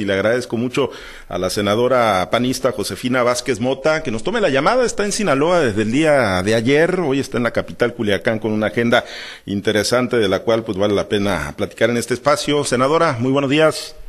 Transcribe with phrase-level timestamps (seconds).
[0.00, 0.90] y le agradezco mucho
[1.28, 4.84] a la senadora panista Josefina Vázquez Mota que nos tome la llamada.
[4.84, 7.00] Está en Sinaloa desde el día de ayer.
[7.00, 9.04] Hoy está en la capital Culiacán con una agenda
[9.46, 12.64] interesante de la cual pues vale la pena platicar en este espacio.
[12.64, 13.99] Senadora, muy buenos días.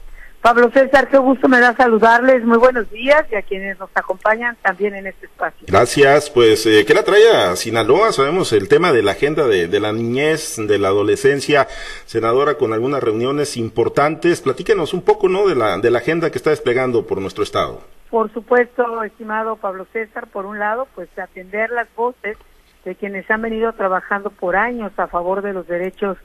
[0.41, 2.43] Pablo César, qué gusto me da saludarles.
[2.43, 5.67] Muy buenos días y a quienes nos acompañan también en este espacio.
[5.67, 6.31] Gracias.
[6.31, 8.11] Pues, eh, ¿qué la trae a Sinaloa?
[8.11, 11.67] Sabemos el tema de la agenda de, de, la niñez, de la adolescencia.
[12.05, 14.41] Senadora, con algunas reuniones importantes.
[14.41, 17.81] Platíquenos un poco, ¿no?, de la, de la agenda que está desplegando por nuestro Estado.
[18.09, 22.35] Por supuesto, estimado Pablo César, por un lado, pues atender las voces
[22.83, 26.17] de quienes han venido trabajando por años a favor de los derechos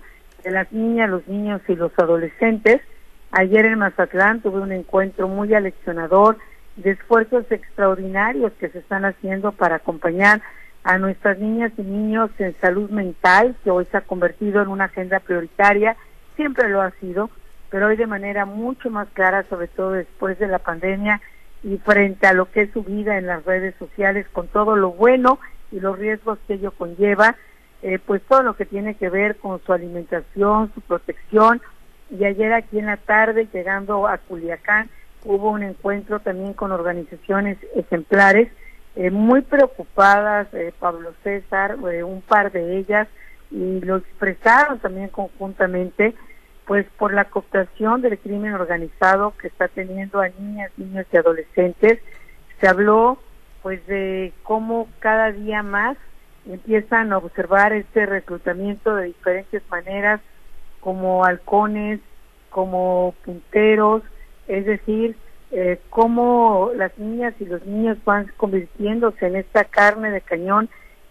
[0.42, 2.80] de las niñas, los niños y los adolescentes
[3.33, 6.39] Ayer en Mazatlán tuve un encuentro muy aleccionador
[6.77, 10.43] de esfuerzos extraordinarios que se están haciendo para acompañar
[10.85, 14.85] a nuestras niñas y niños en salud mental, que hoy se ha convertido en una
[14.85, 15.97] agenda prioritaria,
[16.37, 17.29] siempre lo ha sido,
[17.71, 21.21] pero hoy de manera mucho más clara, sobre todo después de la pandemia
[21.65, 24.93] y frente a lo que es su vida en las redes sociales, con todo lo
[24.93, 25.40] bueno
[25.73, 27.35] y los riesgos que ello conlleva,
[27.83, 31.61] eh, pues todo lo que tiene que ver con su alimentación, su protección,
[32.10, 34.88] y ayer aquí en la tarde, llegando a Culiacán,
[35.24, 38.49] hubo un encuentro también con organizaciones ejemplares,
[38.95, 43.09] eh, muy preocupadas, eh, Pablo César, eh, un par de ellas,
[43.51, 46.15] y lo expresaron también conjuntamente,
[46.65, 52.01] pues por la cooptación del crimen organizado que está teniendo a niñas, niños y adolescentes.
[52.60, 53.18] Se habló
[53.62, 55.96] pues de cómo cada día más
[56.49, 60.21] empiezan a observar este reclutamiento de diferentes maneras
[60.80, 62.01] como halcones,
[62.51, 64.03] como punteros,
[64.49, 65.16] es decir,
[65.50, 70.69] eh, cómo las niñas y los niños van convirtiéndose en esta carne de cañón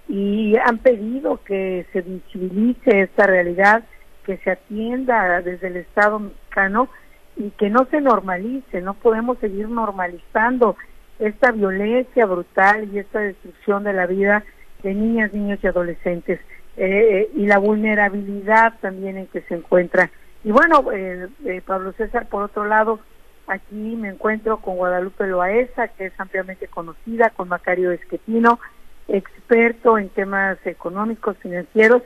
[0.08, 3.84] y han pedido que se visibilice esta realidad,
[4.26, 6.90] que se atienda desde el Estado mexicano
[7.38, 10.76] y que no se normalice, no podemos seguir normalizando
[11.20, 14.44] esta violencia brutal y esta destrucción de la vida
[14.84, 16.40] de niñas, niños y adolescentes.
[16.78, 20.12] Eh, y la vulnerabilidad también en que se encuentra.
[20.44, 23.00] Y bueno, eh, eh, Pablo César, por otro lado,
[23.48, 28.60] aquí me encuentro con Guadalupe Loaesa, que es ampliamente conocida, con Macario Esquetino,
[29.08, 32.02] experto en temas económicos, financieros,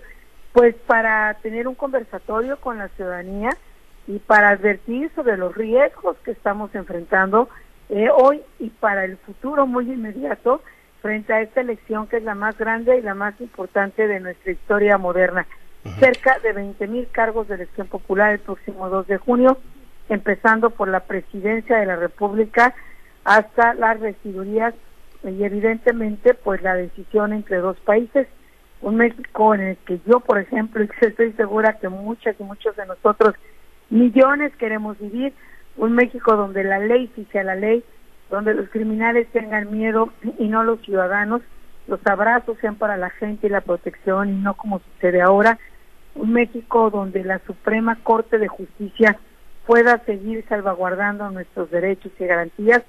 [0.54, 3.50] pues para tener un conversatorio con la ciudadanía
[4.08, 7.50] y para advertir sobre los riesgos que estamos enfrentando
[8.16, 10.62] hoy y para el futuro muy inmediato
[11.02, 14.52] frente a esta elección que es la más grande y la más importante de nuestra
[14.52, 15.48] historia moderna.
[16.00, 19.58] Cerca de 20 mil cargos de elección popular el próximo 2 de junio,
[20.10, 22.76] empezando por la presidencia de la República
[23.24, 24.74] hasta las residurías
[25.24, 28.28] y evidentemente pues la decisión entre dos países,
[28.82, 32.86] un México en el que yo por ejemplo estoy segura que muchas y muchos de
[32.86, 33.36] nosotros
[33.90, 35.34] millones queremos vivir,
[35.78, 37.84] un México donde la ley si sea la ley,
[38.30, 41.42] donde los criminales tengan miedo y no los ciudadanos,
[41.88, 45.58] los abrazos sean para la gente y la protección y no como sucede ahora,
[46.16, 49.18] un México donde la Suprema Corte de Justicia
[49.66, 52.84] pueda seguir salvaguardando nuestros derechos y garantías,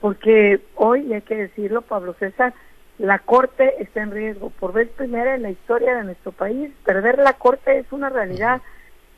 [0.00, 2.52] porque hoy, hay que decirlo, Pablo César,
[2.98, 4.50] la Corte está en riesgo.
[4.50, 8.62] Por vez primera en la historia de nuestro país, perder la Corte es una realidad.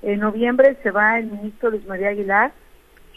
[0.02, 2.52] En noviembre se va el ministro Luis María Aguilar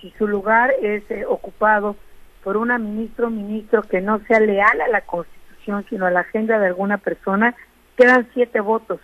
[0.01, 1.95] y su lugar es eh, ocupado
[2.43, 6.21] por una ministro o ministro que no sea leal a la Constitución, sino a la
[6.21, 7.55] agenda de alguna persona,
[7.97, 8.99] quedan siete votos.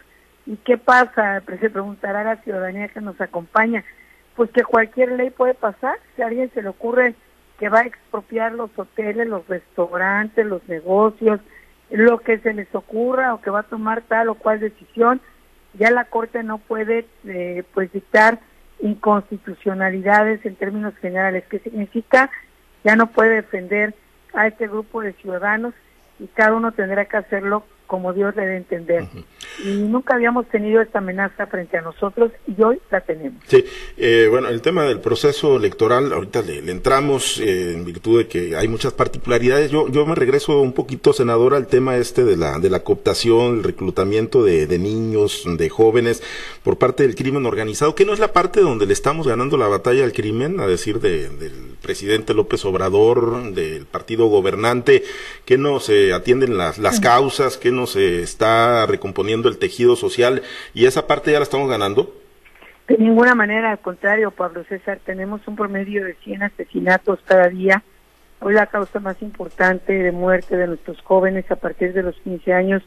[0.46, 1.42] ¿Y qué pasa?
[1.60, 3.84] Se preguntará la ciudadanía que nos acompaña.
[4.36, 5.98] Pues que cualquier ley puede pasar.
[6.16, 7.16] Si a alguien se le ocurre
[7.58, 11.40] que va a expropiar los hoteles, los restaurantes, los negocios,
[11.90, 15.22] lo que se les ocurra o que va a tomar tal o cual decisión,
[15.74, 18.40] ya la Corte no puede eh, pues dictar
[18.82, 21.46] inconstitucionalidades en términos generales.
[21.50, 22.30] ¿Qué significa?
[22.86, 23.96] Ya no puede defender
[24.34, 25.74] a este grupo de ciudadanos
[26.20, 29.04] y cada uno tendrá que hacerlo como Dios debe entender.
[29.64, 33.42] Y nunca habíamos tenido esta amenaza frente a nosotros y hoy la tenemos.
[33.48, 33.64] Sí,
[33.98, 38.56] eh, bueno, el tema del proceso electoral, ahorita le, entramos eh, en virtud de que
[38.56, 39.72] hay muchas particularidades.
[39.72, 43.58] Yo, yo me regreso un poquito, senadora, al tema este de la, de la cooptación,
[43.58, 46.22] el reclutamiento de, de niños, de jóvenes
[46.64, 49.68] por parte del crimen organizado, que no es la parte donde le estamos ganando la
[49.68, 55.04] batalla al crimen, a decir de, del presidente López Obrador, del partido gobernante,
[55.46, 60.42] que no se atienden las, las causas, que no se está recomponiendo el tejido social
[60.74, 62.14] y esa parte ya la estamos ganando?
[62.88, 67.84] De ninguna manera, al contrario, Pablo César, tenemos un promedio de 100 asesinatos cada día.
[68.40, 72.54] Hoy la causa más importante de muerte de nuestros jóvenes a partir de los 15
[72.54, 72.84] años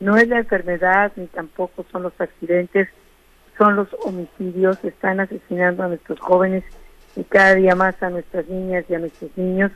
[0.00, 2.88] no es la enfermedad ni tampoco son los accidentes,
[3.58, 6.64] son los homicidios, están asesinando a nuestros jóvenes
[7.16, 9.70] y cada día más a nuestras niñas y a nuestros niños.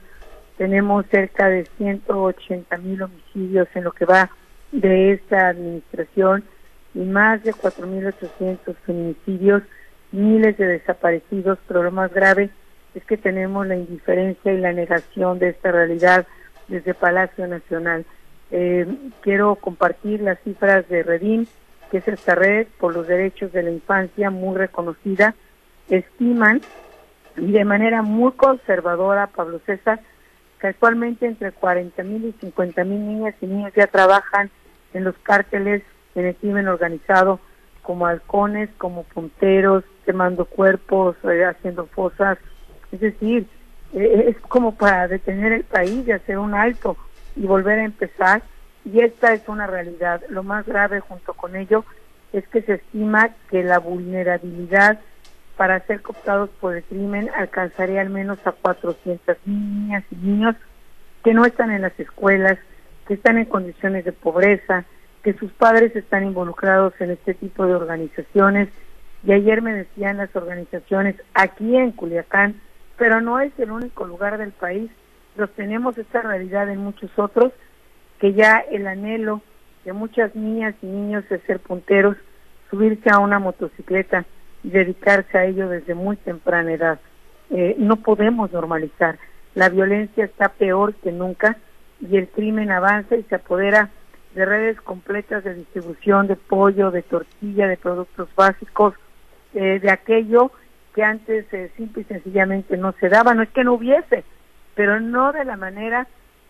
[0.56, 4.30] Tenemos cerca de 180 mil homicidios en lo que va
[4.74, 6.44] de esta administración
[6.94, 9.62] y más de 4.800 feminicidios,
[10.10, 12.50] miles de desaparecidos, pero lo más grave
[12.94, 16.26] es que tenemos la indiferencia y la negación de esta realidad
[16.68, 18.04] desde Palacio Nacional.
[18.50, 18.86] Eh,
[19.20, 21.46] quiero compartir las cifras de Redim,
[21.90, 25.34] que es esta red por los derechos de la infancia muy reconocida.
[25.88, 26.62] Estiman,
[27.36, 30.00] y de manera muy conservadora, Pablo César,
[30.60, 34.50] que actualmente entre 40 mil y 50 mil niñas y niños ya trabajan
[34.94, 35.82] en los cárteles
[36.14, 37.40] en el crimen organizado
[37.82, 42.38] como halcones, como punteros, quemando cuerpos, eh, haciendo fosas.
[42.92, 43.46] Es decir,
[43.92, 46.96] eh, es como para detener el país y hacer un alto
[47.36, 48.42] y volver a empezar.
[48.84, 50.22] Y esta es una realidad.
[50.28, 51.84] Lo más grave junto con ello
[52.32, 55.00] es que se estima que la vulnerabilidad
[55.56, 60.56] para ser cooptados por el crimen alcanzaría al menos a 400 niñas y niños
[61.22, 62.58] que no están en las escuelas,
[63.06, 64.84] que están en condiciones de pobreza,
[65.22, 68.68] que sus padres están involucrados en este tipo de organizaciones.
[69.26, 72.60] Y ayer me decían las organizaciones aquí en Culiacán,
[72.98, 74.90] pero no es el único lugar del país
[75.36, 77.52] los tenemos esta realidad en muchos otros,
[78.18, 79.42] que ya el anhelo
[79.84, 82.16] de muchas niñas y niños de ser punteros,
[82.70, 84.24] subirse a una motocicleta
[84.62, 87.00] y dedicarse a ello desde muy temprana edad.
[87.50, 89.18] Eh, no podemos normalizar.
[89.54, 91.58] La violencia está peor que nunca
[92.00, 93.90] y el crimen avanza y se apodera
[94.34, 98.94] de redes completas de distribución de pollo, de tortilla, de productos básicos,
[99.54, 100.50] eh, de aquello
[100.94, 103.34] que antes eh, simple y sencillamente no se daba.
[103.34, 104.24] No es que no hubiese,
[104.74, 106.06] pero no de la manera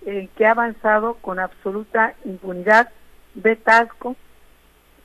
[0.07, 2.91] en que ha avanzado con absoluta impunidad,
[3.35, 4.17] de Tasco,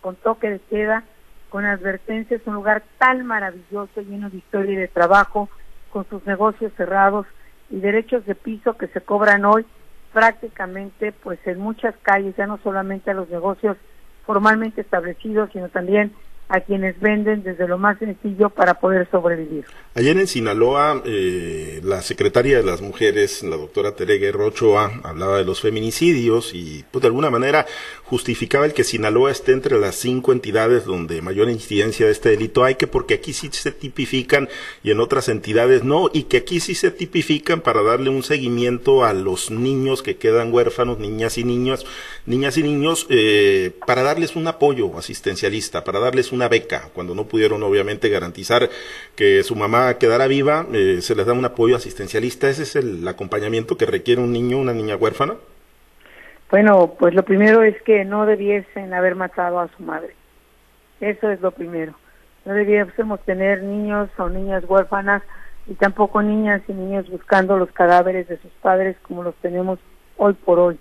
[0.01, 1.03] con toque de queda,
[1.49, 5.49] con advertencias, un lugar tan maravilloso, lleno de historia y de trabajo,
[5.89, 7.25] con sus negocios cerrados
[7.71, 9.65] y derechos de piso que se cobran hoy
[10.13, 13.77] prácticamente pues en muchas calles, ya no solamente a los negocios
[14.25, 16.13] formalmente establecidos, sino también
[16.49, 19.65] a quienes venden desde lo más sencillo para poder sobrevivir.
[19.93, 25.45] Ayer en Sinaloa, eh, la secretaria de las mujeres, la doctora Tere Rochoa, hablaba de
[25.45, 27.67] los feminicidios y pues de alguna manera
[28.03, 32.63] justificaba el que Sinaloa esté entre las cinco entidades donde mayor incidencia de este delito
[32.63, 34.49] hay, que porque aquí sí se tipifican
[34.83, 39.05] y en otras entidades no, y que aquí sí se tipifican para darle un seguimiento
[39.05, 41.85] a los niños que quedan huérfanos, niñas y niños,
[42.29, 47.25] niñas y niños, eh, para darles un apoyo asistencialista, para darles una beca, cuando no
[47.25, 48.69] pudieron obviamente garantizar
[49.15, 53.05] que su mamá quedara viva, eh, se les da un apoyo asistencialista, ese es el
[53.07, 55.35] acompañamiento que requiere un niño, una niña huérfana.
[56.51, 60.13] Bueno, pues lo primero es que no debiesen haber matado a su madre.
[61.01, 61.93] Eso es lo primero.
[62.45, 65.23] No debiésemos tener niños o niñas huérfanas
[65.67, 69.79] y tampoco niñas y niños buscando los cadáveres de sus padres como los tenemos
[70.17, 70.79] hoy por hoy.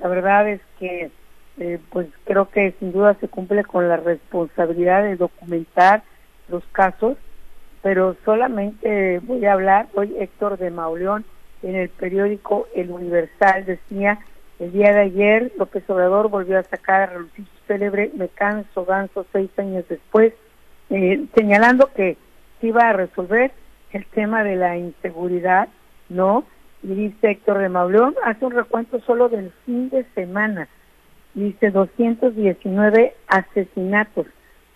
[0.00, 1.10] La verdad es que
[1.58, 6.02] eh, pues creo que sin duda se cumple con la responsabilidad de documentar
[6.48, 7.18] los casos,
[7.82, 11.24] pero solamente voy a hablar, hoy Héctor de Mauleón
[11.62, 14.18] en el periódico El Universal decía
[14.58, 18.84] el día de ayer López Obrador volvió a sacar a relucir su célebre Me canso
[18.84, 20.32] ganso seis años después,
[20.90, 22.16] eh, señalando que
[22.62, 23.52] iba a resolver
[23.92, 25.68] el tema de la inseguridad,
[26.08, 26.44] ¿no?
[26.82, 30.68] Y dice Héctor de Mauleón, hace un recuento solo del fin de semana,
[31.34, 34.26] dice 219 asesinatos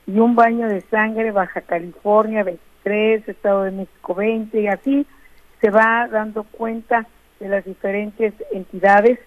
[0.07, 5.07] y un baño de sangre, Baja California 23, Estado de México 20, y así
[5.61, 7.07] se va dando cuenta
[7.41, 9.19] de las diferentes entidades.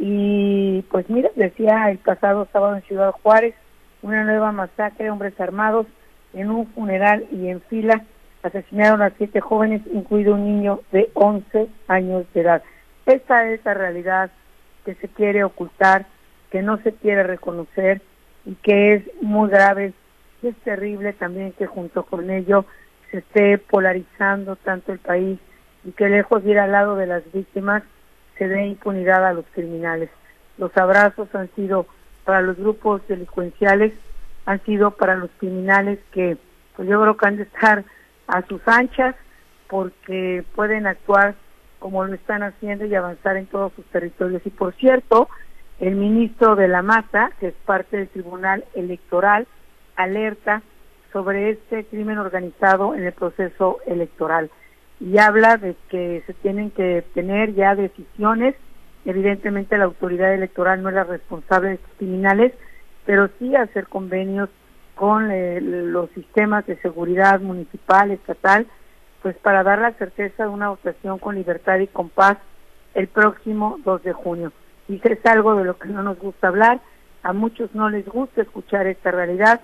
[0.00, 3.54] Y pues mira, decía el pasado sábado en Ciudad Juárez,
[4.02, 5.86] una nueva masacre, hombres armados
[6.34, 8.04] en un funeral y en fila
[8.42, 12.62] asesinaron a siete jóvenes, incluido un niño de 11 años de edad.
[13.06, 14.30] Esta es la realidad
[14.84, 16.06] que se quiere ocultar,
[16.50, 18.00] que no se quiere reconocer
[18.44, 19.92] y que es muy grave.
[20.42, 22.64] Es terrible también que junto con ello
[23.10, 25.38] se esté polarizando tanto el país
[25.84, 27.82] y que lejos de ir al lado de las víctimas,
[28.36, 30.10] se dé impunidad a los criminales.
[30.58, 31.86] Los abrazos han sido
[32.24, 33.92] para los grupos delincuenciales,
[34.46, 36.36] han sido para los criminales que
[36.76, 37.84] pues yo creo que han de estar
[38.28, 39.16] a sus anchas
[39.68, 41.34] porque pueden actuar
[41.78, 44.42] como lo están haciendo y avanzar en todos sus territorios.
[44.44, 45.28] Y por cierto,
[45.80, 49.46] el ministro de la Mata, que es parte del Tribunal Electoral,
[49.96, 50.62] alerta
[51.12, 54.50] sobre este crimen organizado en el proceso electoral
[55.00, 58.54] y habla de que se tienen que tener ya decisiones.
[59.04, 62.52] Evidentemente la autoridad electoral no es la responsable de estos criminales,
[63.06, 64.50] pero sí hacer convenios
[64.98, 68.66] con eh, los sistemas de seguridad municipal, estatal,
[69.22, 72.36] pues para dar la certeza de una votación con libertad y con paz
[72.94, 74.52] el próximo 2 de junio.
[74.88, 76.80] Y es algo de lo que no nos gusta hablar,
[77.22, 79.60] a muchos no les gusta escuchar esta realidad,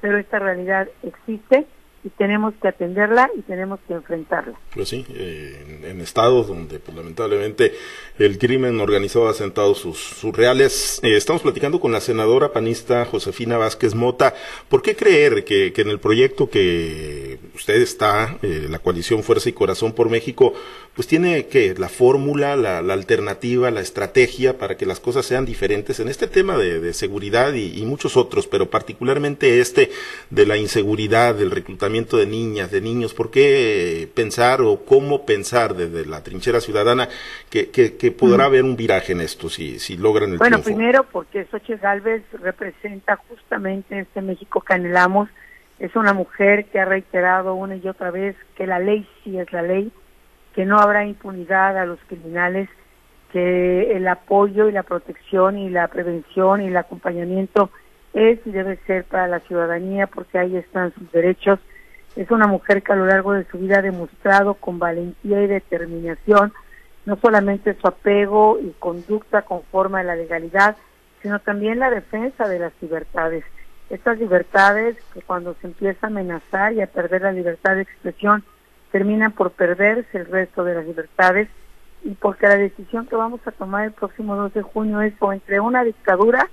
[0.00, 1.66] pero esta realidad existe
[2.06, 4.56] y tenemos que atenderla y tenemos que enfrentarla.
[4.72, 7.72] Pues sí, eh, en, estados donde pues, lamentablemente
[8.18, 11.00] el crimen organizado ha sentado sus, reales.
[11.02, 14.34] Eh, estamos platicando con la senadora panista Josefina Vázquez Mota.
[14.68, 17.25] ¿Por qué creer que en el proyecto que
[17.56, 20.54] usted está, eh, la coalición Fuerza y Corazón por México,
[20.94, 25.44] pues tiene que la fórmula, la, la, alternativa, la estrategia para que las cosas sean
[25.44, 29.90] diferentes en este tema de, de seguridad y, y muchos otros, pero particularmente este
[30.30, 35.74] de la inseguridad, del reclutamiento de niñas, de niños, ¿por qué pensar o cómo pensar
[35.74, 37.08] desde la trinchera ciudadana
[37.50, 41.46] que, que, podrá haber un viraje en esto si, si logran el Bueno, primero porque
[41.46, 45.28] Xochitl Galvez representa justamente este México que anhelamos.
[45.78, 49.52] Es una mujer que ha reiterado una y otra vez que la ley sí es
[49.52, 49.92] la ley,
[50.54, 52.68] que no habrá impunidad a los criminales,
[53.32, 57.70] que el apoyo y la protección y la prevención y el acompañamiento
[58.14, 61.58] es y debe ser para la ciudadanía porque ahí están sus derechos
[62.16, 65.46] es una mujer que a lo largo de su vida ha demostrado con valentía y
[65.46, 66.52] determinación
[67.04, 70.76] no solamente su apego y conducta conforme a la legalidad,
[71.22, 73.44] sino también la defensa de las libertades.
[73.90, 78.44] Estas libertades que cuando se empieza a amenazar y a perder la libertad de expresión,
[78.90, 81.48] terminan por perderse el resto de las libertades
[82.02, 85.32] y porque la decisión que vamos a tomar el próximo 2 de junio es o
[85.32, 86.48] entre una dictadura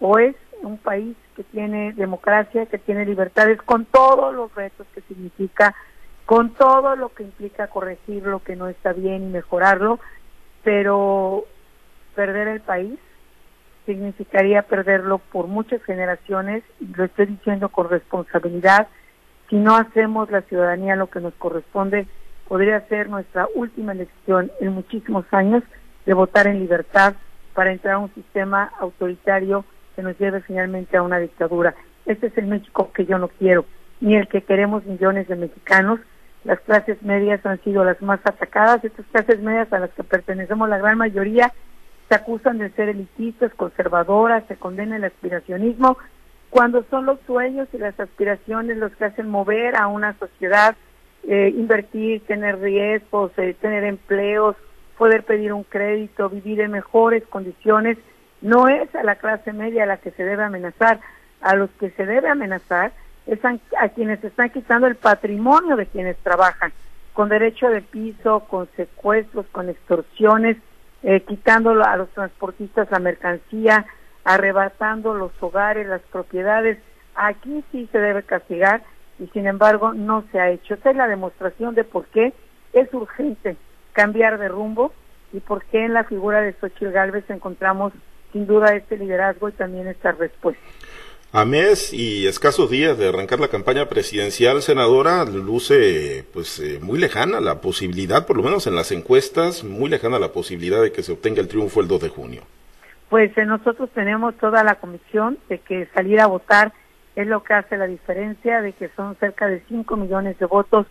[0.00, 5.00] o es un país que tiene democracia, que tiene libertades, con todos los retos que
[5.02, 5.74] significa,
[6.26, 9.98] con todo lo que implica corregir lo que no está bien y mejorarlo,
[10.62, 11.44] pero
[12.14, 12.98] perder el país
[13.86, 18.88] significaría perderlo por muchas generaciones, y lo estoy diciendo con responsabilidad,
[19.48, 22.06] si no hacemos la ciudadanía lo que nos corresponde,
[22.48, 25.62] podría ser nuestra última elección en muchísimos años
[26.06, 27.14] de votar en libertad
[27.54, 31.74] para entrar a un sistema autoritario que nos lleve finalmente a una dictadura.
[32.06, 33.64] Este es el México que yo no quiero,
[34.00, 36.00] ni el que queremos millones de mexicanos.
[36.44, 38.84] Las clases medias han sido las más atacadas.
[38.84, 41.52] Estas clases medias a las que pertenecemos la gran mayoría
[42.12, 45.96] se acusan de ser elitistas, conservadoras, se condena el aspiracionismo,
[46.50, 50.76] cuando son los sueños y las aspiraciones los que hacen mover a una sociedad,
[51.26, 54.56] eh, invertir, tener riesgos, eh, tener empleos,
[54.98, 57.96] poder pedir un crédito, vivir en mejores condiciones
[58.42, 61.00] no es a la clase media a la que se debe amenazar,
[61.40, 62.92] a los que se debe amenazar
[63.26, 66.74] es a, quienes están quitando el patrimonio de quienes trabajan,
[67.14, 70.58] con derecho de piso, con secuestros, con extorsiones,
[71.02, 73.86] eh, quitándolo a los transportistas la mercancía,
[74.24, 76.78] arrebatando los hogares, las propiedades.
[77.14, 78.82] Aquí sí se debe castigar
[79.18, 80.74] y sin embargo no se ha hecho.
[80.74, 82.32] Esta es la demostración de por qué
[82.72, 83.56] es urgente
[83.92, 84.92] cambiar de rumbo
[85.32, 87.92] y por qué en la figura de Xochitl Galvez encontramos
[88.32, 90.62] sin duda este liderazgo y también esta respuesta.
[91.34, 96.98] A mes y escasos días de arrancar la campaña presidencial, senadora, luce pues eh, muy
[96.98, 101.02] lejana la posibilidad, por lo menos en las encuestas, muy lejana la posibilidad de que
[101.02, 102.42] se obtenga el triunfo el 2 de junio.
[103.08, 106.74] Pues eh, nosotros tenemos toda la comisión de que salir a votar
[107.16, 110.86] es lo que hace la diferencia, de que son cerca de 5 millones de votos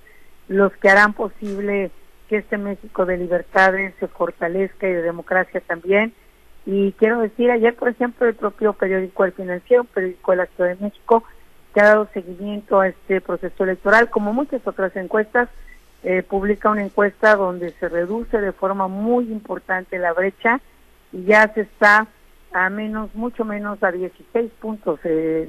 [0.48, 1.92] los que harán posible
[2.30, 6.16] que este México de libertades se fortalezca y de democracia también
[6.66, 10.76] y quiero decir, ayer, por ejemplo, el propio periódico El Financiero, periódico de la de
[10.76, 11.24] México,
[11.74, 15.50] que ha dado seguimiento a este proceso electoral, como muchas otras encuestas,
[16.04, 20.60] eh, publica una encuesta donde se reduce de forma muy importante la brecha
[21.12, 22.08] y ya se está
[22.54, 25.00] a menos, mucho menos a 16 puntos.
[25.04, 25.48] Eh,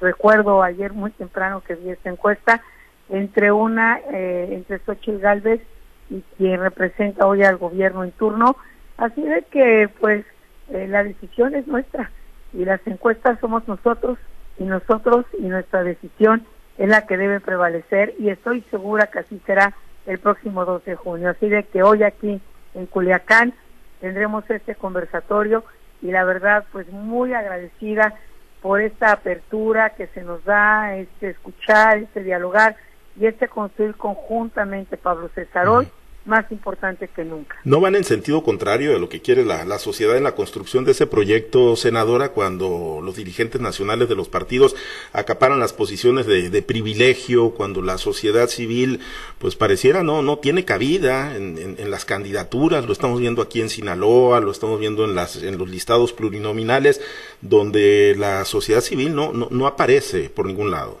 [0.00, 2.62] recuerdo ayer muy temprano que vi esta encuesta
[3.08, 5.60] entre una, eh, entre Xochitl Galvez
[6.08, 8.56] y quien representa hoy al gobierno en turno.
[8.96, 10.24] Así de que, pues,
[10.70, 12.10] eh, la decisión es nuestra
[12.52, 14.18] y las encuestas somos nosotros
[14.58, 16.46] y nosotros y nuestra decisión
[16.78, 19.74] es la que debe prevalecer y estoy segura que así será
[20.06, 21.30] el próximo 12 de junio.
[21.30, 22.40] Así de que hoy aquí
[22.74, 23.52] en Culiacán
[24.00, 25.64] tendremos este conversatorio
[26.02, 28.14] y la verdad pues muy agradecida
[28.62, 32.76] por esta apertura que se nos da, este escuchar, este dialogar
[33.18, 35.88] y este construir conjuntamente Pablo César hoy
[36.24, 37.56] más importante que nunca.
[37.64, 40.92] ¿No van en sentido contrario de lo que quiere la, sociedad en la construcción de
[40.92, 44.76] ese proyecto, senadora, cuando los dirigentes nacionales de los partidos
[45.12, 49.00] acaparan las posiciones de, privilegio, cuando la sociedad civil,
[49.38, 54.40] pues pareciera no, no tiene cabida en, las candidaturas, lo estamos viendo aquí en Sinaloa,
[54.40, 57.00] lo estamos viendo en, las, en los listados plurinominales,
[57.40, 61.00] donde la sociedad civil no, no, no aparece por ningún lado?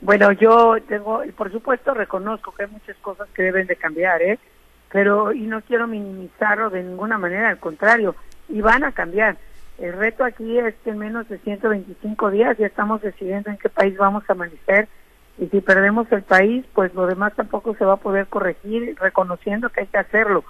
[0.00, 4.38] Bueno, yo tengo, por supuesto, reconozco que hay muchas cosas que deben de cambiar, ¿eh?
[4.92, 8.14] Pero, y no quiero minimizarlo de ninguna manera, al contrario,
[8.48, 9.36] y van a cambiar.
[9.78, 13.68] El reto aquí es que en menos de 125 días ya estamos decidiendo en qué
[13.68, 14.88] país vamos a amanecer
[15.38, 19.68] y si perdemos el país, pues lo demás tampoco se va a poder corregir, reconociendo
[19.68, 20.44] que hay que hacerlo.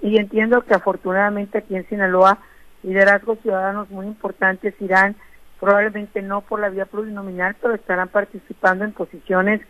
[0.00, 2.38] Y entiendo que afortunadamente aquí en Sinaloa
[2.82, 5.14] liderazgos ciudadanos muy importantes irán
[5.60, 9.60] probablemente no por la vía plurinominal, pero estarán participando en posiciones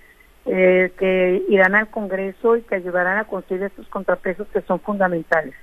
[0.46, 5.54] eh, que irán al Congreso y que ayudarán a construir estos contrapesos que son fundamentales.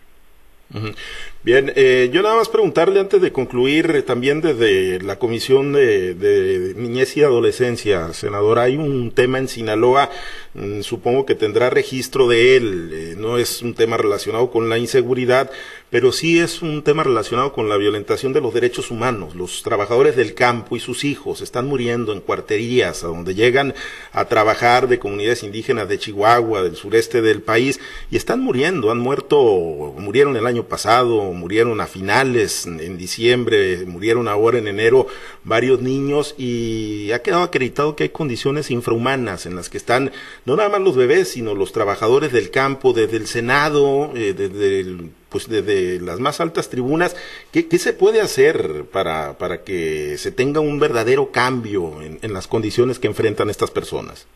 [1.44, 6.74] Bien, eh, yo nada más preguntarle antes de concluir eh, también desde la Comisión de,
[6.76, 10.12] Niñez y Adolescencia, senador, hay un tema en Sinaloa,
[10.54, 14.78] mm, supongo que tendrá registro de él, eh, no es un tema relacionado con la
[14.78, 15.50] inseguridad,
[15.90, 19.36] pero sí es un tema relacionado con la violentación de los derechos humanos.
[19.36, 23.74] Los trabajadores del campo y sus hijos están muriendo en cuarterías, a donde llegan
[24.12, 27.80] a trabajar de comunidades indígenas de Chihuahua, del sureste del país,
[28.12, 34.28] y están muriendo, han muerto, murieron el año pasado, murieron a finales, en diciembre, murieron
[34.28, 35.08] ahora en enero
[35.44, 40.12] varios niños, y ha quedado acreditado que hay condiciones infrahumanas en las que están
[40.46, 44.80] no nada más los bebés, sino los trabajadores del campo, desde el Senado, eh, desde
[44.82, 47.16] el pues desde las más altas tribunas,
[47.52, 52.48] ¿qué, se puede hacer para, para que se tenga un verdadero cambio en, en las
[52.48, 54.28] condiciones que enfrentan estas personas?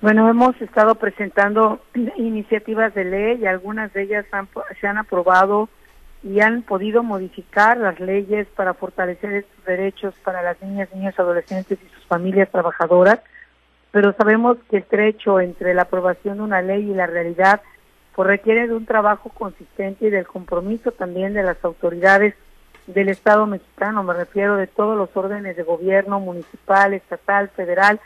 [0.00, 1.80] Bueno, hemos estado presentando
[2.16, 4.48] iniciativas de ley y algunas de ellas han,
[4.80, 5.68] se han aprobado
[6.22, 11.78] y han podido modificar las leyes para fortalecer estos derechos para las niñas, niños, adolescentes
[11.82, 13.20] y sus familias trabajadoras,
[13.92, 17.60] pero sabemos que el trecho entre la aprobación de una ley y la realidad
[18.14, 22.34] pues requiere de un trabajo consistente y del compromiso también de las autoridades
[22.86, 27.98] del Estado mexicano, me refiero de todos los órdenes de gobierno, municipal, estatal, federal,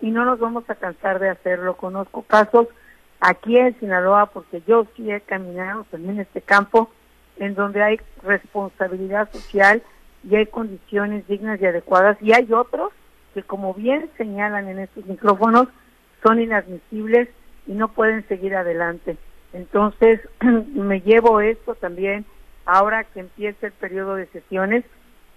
[0.00, 1.76] y no nos vamos a cansar de hacerlo.
[1.76, 2.68] Conozco casos
[3.18, 6.90] aquí en Sinaloa, porque yo sí he caminado también en este campo,
[7.38, 9.82] en donde hay responsabilidad social
[10.28, 12.92] y hay condiciones dignas y adecuadas, y hay otros
[13.32, 15.68] que, como bien señalan en estos micrófonos,
[16.22, 17.28] son inadmisibles
[17.66, 19.16] y no pueden seguir adelante.
[19.52, 22.24] Entonces, me llevo esto también
[22.64, 24.84] ahora que empiece el periodo de sesiones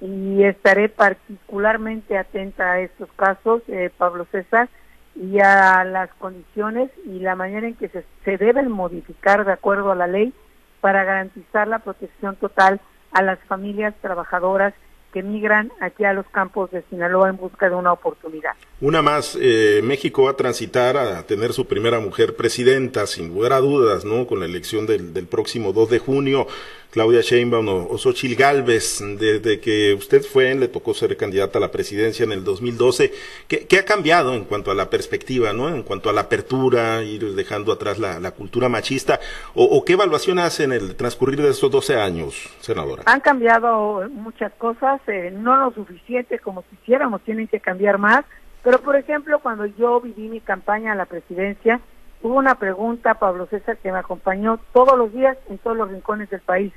[0.02, 4.70] y estaré particularmente atenta a estos casos, eh, Pablo César,
[5.16, 9.92] y a las condiciones y la manera en que se, se deben modificar de acuerdo
[9.92, 10.34] a la ley
[10.82, 14.74] para garantizar la protección total a las familias trabajadoras
[15.14, 18.54] que migran aquí a los campos de Sinaloa en busca de una oportunidad.
[18.82, 23.54] Una más, eh, México va a transitar a tener su primera mujer presidenta, sin lugar
[23.54, 24.26] a dudas, ¿no?
[24.28, 26.48] Con la elección del, del próximo 2 de junio.
[26.94, 31.62] Claudia Sheinbaum o, o Xochitl Galvez, desde que usted fue, le tocó ser candidata a
[31.62, 33.12] la presidencia en el 2012.
[33.48, 35.70] ¿Qué, qué ha cambiado en cuanto a la perspectiva, ¿no?
[35.70, 39.20] En cuanto a la apertura, ir dejando atrás la, la cultura machista?
[39.56, 43.02] O, qué evaluación hace en el transcurrir de estos 12 años, senadora?
[43.08, 48.24] Han cambiado muchas cosas, eh, no lo suficiente como quisiéramos, tienen que cambiar más.
[48.62, 51.82] Pero, por ejemplo, cuando yo viví mi campaña a la presidencia,
[52.24, 56.30] hubo una pregunta, Pablo César, que me acompañó todos los días en todos los rincones
[56.30, 56.74] del país.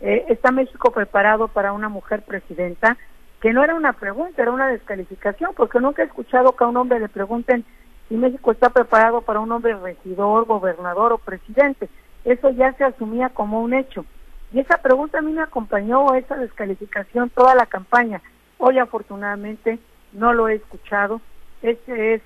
[0.00, 2.96] Eh, ¿Está México preparado para una mujer presidenta?
[3.40, 6.76] Que no era una pregunta, era una descalificación, porque nunca he escuchado que a un
[6.76, 7.64] hombre le pregunten
[8.08, 11.88] si México está preparado para un hombre regidor, gobernador o presidente.
[12.24, 14.04] Eso ya se asumía como un hecho.
[14.52, 18.20] Y esa pregunta a mí me acompañó, esa descalificación, toda la campaña.
[18.58, 19.78] Hoy afortunadamente
[20.12, 21.20] no lo he escuchado.
[21.62, 22.22] Este es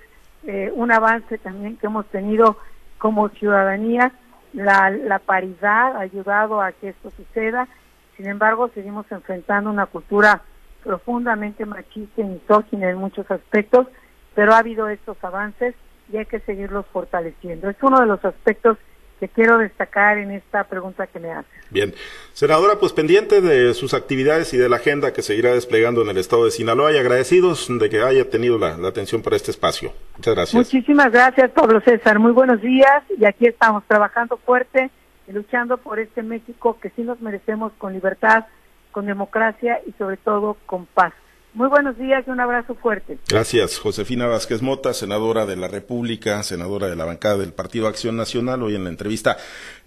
[0.47, 2.59] eh, un avance también que hemos tenido
[2.99, 4.13] como ciudadanía.
[4.53, 7.69] La, la paridad ha ayudado a que esto suceda.
[8.17, 10.43] Sin embargo, seguimos enfrentando una cultura
[10.83, 13.89] profundamente machista y misógina en muchos aspectos,
[14.35, 15.75] pero ha habido estos avances
[16.13, 17.71] y hay que seguirlos fortaleciendo.
[17.71, 18.79] Es uno de los aspectos
[19.21, 21.49] que quiero destacar en esta pregunta que me hace.
[21.71, 21.95] Bien,
[22.33, 26.19] senadora, pues pendiente de sus actividades y de la agenda que seguirá desplegando en el
[26.19, 29.93] estado de Sinaloa y agradecidos de que haya tenido la, la atención para este espacio.
[30.17, 30.55] Muchas gracias.
[30.55, 32.19] Muchísimas gracias, Pablo César.
[32.19, 34.91] Muy buenos días y aquí estamos trabajando fuerte
[35.27, 38.47] y luchando por este México que sí nos merecemos con libertad,
[38.93, 41.13] con democracia y sobre todo con paz.
[41.55, 43.17] Muy buenos días y un abrazo fuerte.
[43.29, 48.17] Gracias, Josefina Vázquez Mota, senadora de la República, senadora de la bancada del Partido Acción
[48.17, 49.37] Nacional, hoy en la entrevista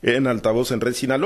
[0.01, 1.25] en Altavoz en Red Sinaloa.